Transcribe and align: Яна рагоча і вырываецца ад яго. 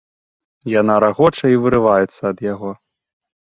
Яна 0.81 0.95
рагоча 1.05 1.45
і 1.55 1.61
вырываецца 1.67 2.21
ад 2.33 2.37
яго. 2.53 2.75